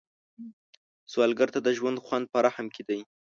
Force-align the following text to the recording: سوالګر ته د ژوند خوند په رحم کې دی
سوالګر 1.11 1.49
ته 1.55 1.59
د 1.65 1.69
ژوند 1.77 1.97
خوند 2.05 2.25
په 2.33 2.37
رحم 2.45 2.67
کې 2.75 2.83
دی 2.89 2.99